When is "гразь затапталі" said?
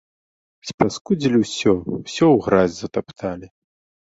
2.47-3.47